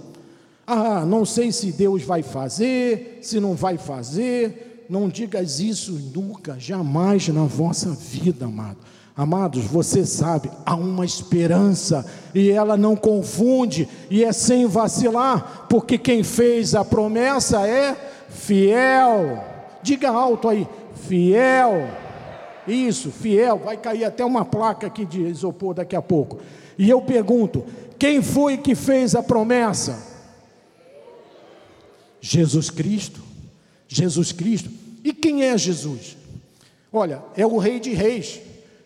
[0.66, 4.84] ah, não sei se Deus vai fazer, se não vai fazer.
[4.88, 8.78] Não digas isso nunca, jamais na vossa vida, amado.
[9.16, 12.04] Amados, você sabe, há uma esperança
[12.34, 17.96] e ela não confunde e é sem vacilar, porque quem fez a promessa é
[18.28, 19.42] fiel.
[19.82, 20.68] Diga alto aí,
[21.08, 21.88] fiel.
[22.68, 23.58] Isso, fiel.
[23.58, 26.38] Vai cair até uma placa aqui de isopor daqui a pouco.
[26.76, 27.64] E eu pergunto:
[27.98, 29.98] quem foi que fez a promessa?
[32.20, 33.22] Jesus Cristo.
[33.88, 34.68] Jesus Cristo.
[35.02, 36.18] E quem é Jesus?
[36.92, 38.40] Olha, é o Rei de Reis,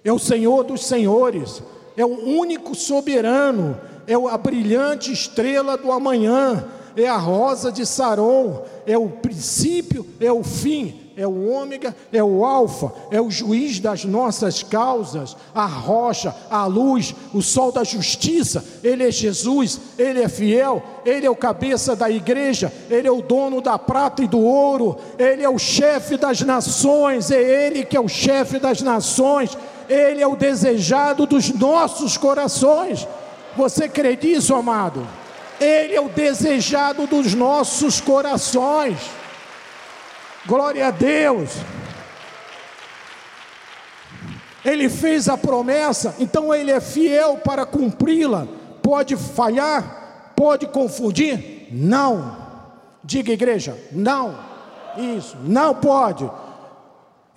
[0.04, 1.62] é o Senhor dos Senhores,
[1.96, 8.64] é o único soberano, é a brilhante estrela do amanhã, é a rosa de Saron,
[8.86, 13.78] é o princípio, é o fim, é o ômega, é o alfa, é o juiz
[13.78, 20.22] das nossas causas, a rocha, a luz, o sol da justiça, ele é Jesus, ele
[20.22, 24.28] é fiel, ele é o cabeça da igreja, ele é o dono da prata e
[24.28, 28.80] do ouro, ele é o chefe das nações, é ele que é o chefe das
[28.80, 29.56] nações,
[29.90, 33.08] ele é o desejado dos nossos corações.
[33.56, 35.04] Você crê nisso, amado?
[35.60, 38.98] Ele é o desejado dos nossos corações.
[40.46, 41.50] Glória a Deus.
[44.64, 48.46] Ele fez a promessa, então ele é fiel para cumpri-la.
[48.80, 50.32] Pode falhar?
[50.36, 51.66] Pode confundir?
[51.72, 52.36] Não.
[53.02, 54.38] Diga, igreja, não.
[54.96, 56.30] Isso, não pode.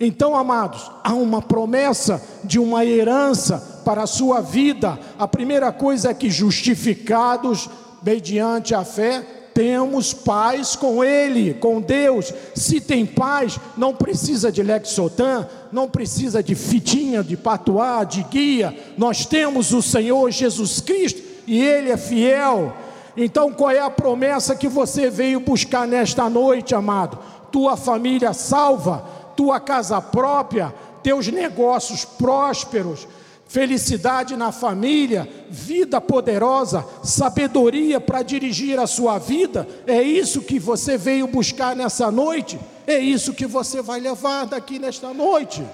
[0.04, 4.98] Então, amados, há uma promessa de uma herança para a sua vida.
[5.18, 7.68] A primeira coisa é que, justificados
[8.02, 9.24] mediante a fé,
[9.54, 12.34] temos paz com Ele, com Deus.
[12.54, 18.76] Se tem paz, não precisa de Lexotan, não precisa de fitinha, de patuá, de guia.
[18.98, 22.74] Nós temos o Senhor Jesus Cristo e Ele é fiel.
[23.16, 27.16] Então, qual é a promessa que você veio buscar nesta noite, amado?
[27.52, 29.04] Tua família salva,
[29.36, 33.06] tua casa própria, teus negócios prósperos
[33.54, 39.68] felicidade na família, vida poderosa, sabedoria para dirigir a sua vida.
[39.86, 44.80] É isso que você veio buscar nessa noite, é isso que você vai levar daqui
[44.80, 45.64] nesta noite,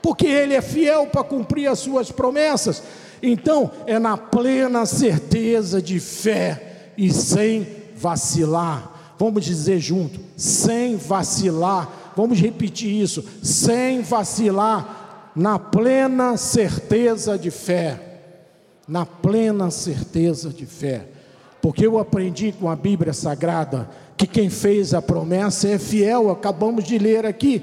[0.00, 2.84] porque Ele é fiel para cumprir as suas promessas.
[3.20, 9.14] Então, é na plena certeza de fé e sem vacilar.
[9.18, 12.07] Vamos dizer junto, sem vacilar.
[12.18, 18.00] Vamos repetir isso, sem vacilar na plena certeza de fé.
[18.88, 21.06] Na plena certeza de fé.
[21.62, 26.82] Porque eu aprendi com a Bíblia Sagrada que quem fez a promessa é fiel, acabamos
[26.82, 27.62] de ler aqui.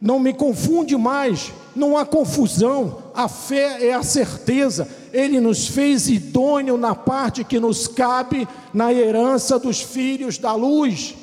[0.00, 6.08] Não me confunde mais, não há confusão, a fé é a certeza, Ele nos fez
[6.08, 11.14] idôneo na parte que nos cabe na herança dos filhos da luz.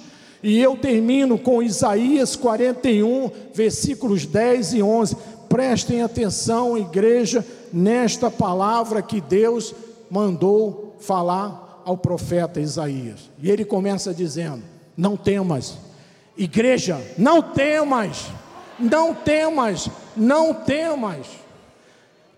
[0.44, 5.16] E eu termino com Isaías 41, versículos 10 e 11
[5.48, 9.74] prestem atenção, igreja, nesta palavra que Deus
[10.10, 13.30] mandou falar ao profeta Isaías.
[13.42, 14.64] E ele começa dizendo:
[14.98, 15.78] Não temas,
[16.38, 18.26] igreja, não temas,
[18.78, 21.28] não temas, não temas,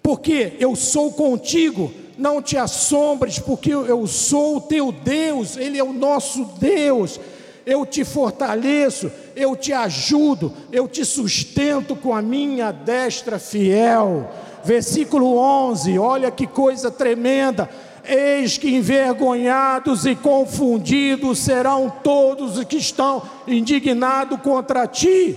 [0.03, 5.83] porque eu sou contigo, não te assombres, porque eu sou o teu Deus, Ele é
[5.83, 7.19] o nosso Deus
[7.65, 14.29] eu te fortaleço, eu te ajudo, eu te sustento com a minha destra fiel.
[14.63, 17.69] Versículo 11, olha que coisa tremenda.
[18.07, 25.35] Eis que envergonhados e confundidos serão todos os que estão indignados contra ti.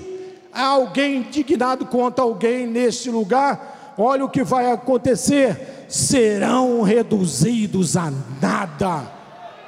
[0.53, 3.95] Há alguém indignado contra alguém neste lugar?
[3.97, 9.11] Olha o que vai acontecer: serão reduzidos a nada,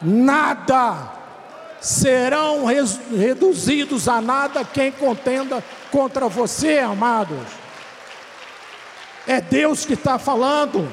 [0.03, 1.20] nada
[1.81, 7.39] serão reduzidos a nada quem contenda contra você, amados.
[9.27, 10.87] É Deus que está falando.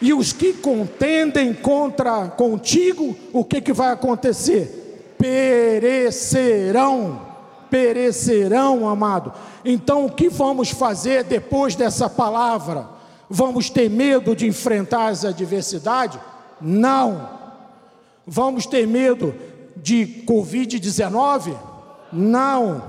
[0.00, 5.14] E os que contendem contra contigo, o que, que vai acontecer?
[5.18, 7.20] Perecerão,
[7.70, 9.32] perecerão, amado.
[9.64, 12.88] Então, o que vamos fazer depois dessa palavra?
[13.30, 16.18] Vamos ter medo de enfrentar as adversidades?
[16.60, 17.41] Não
[18.26, 19.34] Vamos ter medo
[19.76, 21.56] de Covid-19?
[22.12, 22.82] Não.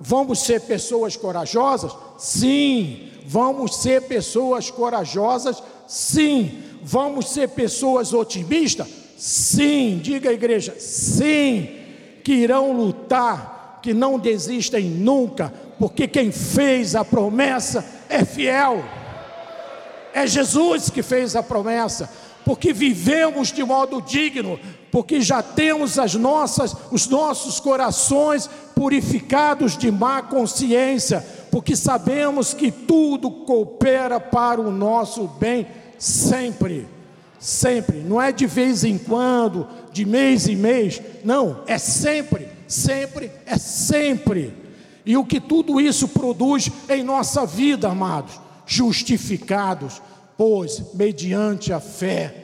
[0.00, 1.92] Vamos ser pessoas corajosas?
[2.18, 3.08] Sim.
[3.24, 5.62] Vamos ser pessoas corajosas?
[5.86, 6.62] Sim.
[6.82, 8.88] Vamos ser pessoas otimistas?
[9.16, 10.00] Sim.
[10.02, 11.68] Diga a igreja, sim.
[12.24, 18.82] Que irão lutar, que não desistem nunca, porque quem fez a promessa é fiel.
[20.14, 22.10] É Jesus que fez a promessa
[22.44, 24.58] porque vivemos de modo digno,
[24.90, 32.70] porque já temos as nossas, os nossos corações purificados de má consciência, porque sabemos que
[32.70, 35.66] tudo coopera para o nosso bem
[35.98, 36.86] sempre.
[37.38, 43.32] Sempre, não é de vez em quando, de mês em mês, não, é sempre, sempre,
[43.44, 44.54] é sempre.
[45.04, 50.00] E o que tudo isso produz em nossa vida, amados, justificados,
[50.36, 52.42] pois, mediante a fé,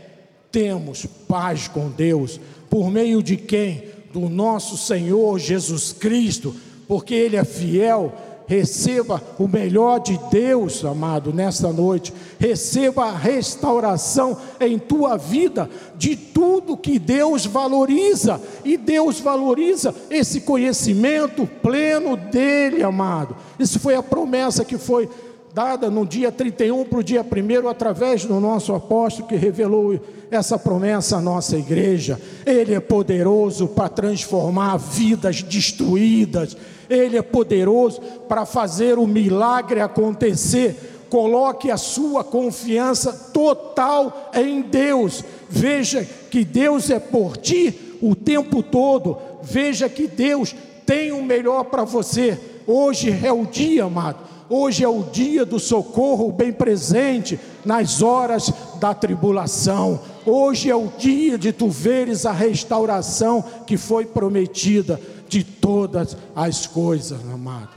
[0.51, 3.85] temos paz com Deus, por meio de quem?
[4.13, 6.55] Do nosso Senhor Jesus Cristo,
[6.87, 8.13] porque Ele é fiel.
[8.47, 12.15] Receba o melhor de Deus, amado, nesta noite.
[12.39, 15.69] Receba a restauração em tua vida
[15.99, 18.41] de tudo que Deus valoriza.
[18.65, 23.37] E Deus valoriza esse conhecimento pleno dele, amado.
[23.59, 25.11] Isso foi a promessa que foi
[25.59, 29.99] dada no dia 31 para o dia 1 através do nosso apóstolo que revelou
[30.31, 32.17] essa promessa à nossa igreja.
[32.47, 36.57] Ele é poderoso para transformar vidas destruídas,
[36.89, 41.07] ele é poderoso para fazer o milagre acontecer.
[41.11, 45.25] Coloque a sua confiança total em Deus.
[45.51, 49.19] Veja que Deus é por ti o tempo todo.
[49.43, 50.55] Veja que Deus
[50.87, 52.39] tem o melhor para você.
[52.65, 58.51] Hoje é o dia, amado Hoje é o dia do socorro bem presente nas horas
[58.81, 60.01] da tribulação.
[60.25, 66.67] Hoje é o dia de tu veres a restauração que foi prometida de todas as
[66.67, 67.69] coisas, amado.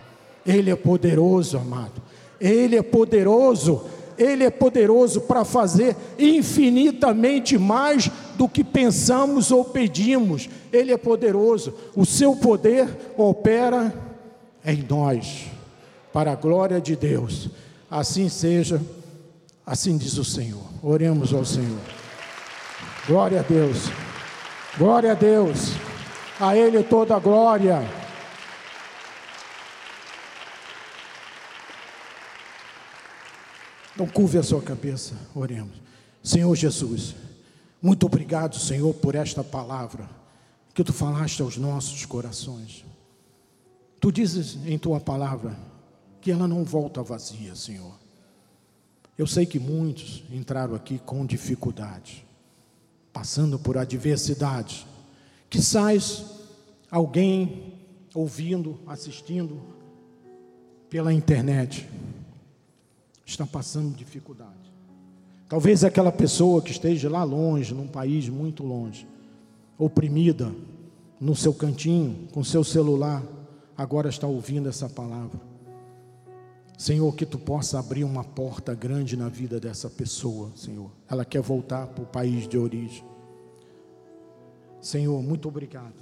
[0.45, 2.01] Ele é poderoso, amado.
[2.39, 3.81] Ele é poderoso.
[4.17, 10.49] Ele é poderoso para fazer infinitamente mais do que pensamos ou pedimos.
[10.71, 11.73] Ele é poderoso.
[11.97, 13.93] O seu poder opera
[14.63, 15.51] em nós
[16.13, 17.49] para a glória de Deus.
[17.89, 18.81] Assim seja,
[19.65, 20.63] assim diz o Senhor.
[20.81, 21.79] Oremos ao Senhor.
[23.07, 23.89] Glória a Deus.
[24.77, 25.71] Glória a Deus.
[26.39, 27.81] A Ele toda a glória.
[33.93, 35.75] Então, curve a sua cabeça, oremos.
[36.23, 37.13] Senhor Jesus,
[37.81, 40.09] muito obrigado, Senhor, por esta palavra
[40.73, 42.85] que tu falaste aos nossos corações.
[43.99, 45.55] Tu dizes em tua palavra
[46.21, 47.99] que ela não volta vazia, Senhor.
[49.17, 52.25] Eu sei que muitos entraram aqui com dificuldade,
[53.11, 54.87] passando por adversidade.
[55.49, 56.25] Quizás
[56.89, 57.73] alguém
[58.13, 59.61] ouvindo, assistindo
[60.89, 61.87] pela internet
[63.25, 64.51] está passando dificuldade.
[65.47, 69.07] Talvez aquela pessoa que esteja lá longe, num país muito longe,
[69.77, 70.53] oprimida,
[71.19, 73.23] no seu cantinho, com seu celular,
[73.77, 75.50] agora está ouvindo essa palavra.
[76.81, 80.89] Senhor, que tu possa abrir uma porta grande na vida dessa pessoa, Senhor.
[81.07, 83.03] Ela quer voltar para o país de origem.
[84.81, 85.93] Senhor, muito obrigado.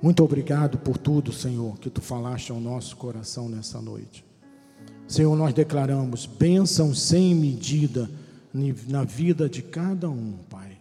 [0.00, 4.24] Muito obrigado por tudo, Senhor, que tu falaste ao nosso coração nessa noite.
[5.08, 8.08] Senhor, nós declaramos bênção sem medida
[8.86, 10.78] na vida de cada um, Pai.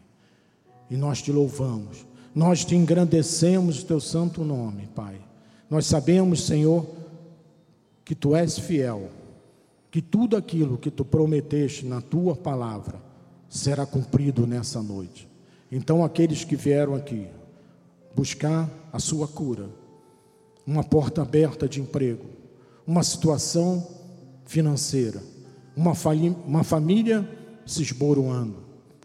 [0.87, 2.05] E nós te louvamos,
[2.35, 5.19] nós te engrandecemos o teu santo nome, Pai.
[5.67, 6.98] Nós sabemos, Senhor,
[8.09, 9.11] que tu és fiel,
[9.91, 12.99] que tudo aquilo que tu prometeste na tua palavra
[13.47, 15.29] será cumprido nessa noite.
[15.71, 17.27] Então, aqueles que vieram aqui
[18.15, 19.69] buscar a sua cura,
[20.65, 22.25] uma porta aberta de emprego,
[22.87, 23.87] uma situação
[24.43, 25.21] financeira,
[25.77, 25.93] uma,
[26.47, 27.29] uma família
[27.63, 28.55] se esboroando,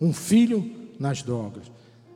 [0.01, 0.65] um filho
[0.99, 1.71] nas drogas.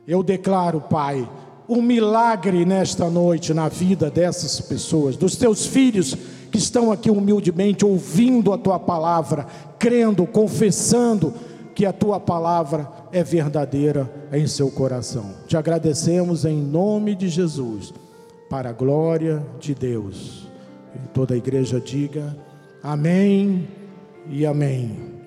[0.07, 1.29] Eu declaro, Pai,
[1.67, 6.17] um milagre nesta noite na vida dessas pessoas, dos teus filhos
[6.51, 9.45] que estão aqui humildemente ouvindo a tua palavra,
[9.77, 11.33] crendo, confessando
[11.75, 15.33] que a tua palavra é verdadeira em seu coração.
[15.47, 17.93] Te agradecemos em nome de Jesus,
[18.49, 20.47] para a glória de Deus.
[20.95, 22.35] E toda a igreja diga.
[22.81, 23.67] Amém
[24.29, 25.18] e amém.